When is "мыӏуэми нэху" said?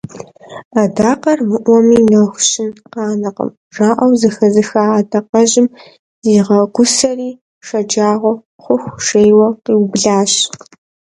1.49-2.41